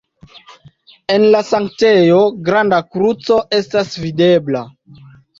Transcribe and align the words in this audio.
En 1.15 1.25
la 1.33 1.41
sanktejo 1.49 2.15
granda 2.47 2.79
kruco 2.95 3.37
estas 3.59 3.93
videbla. 4.05 4.63